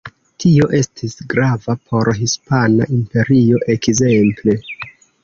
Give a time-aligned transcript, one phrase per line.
[0.43, 4.57] Tio estis grava por Hispana Imperio ekzemple.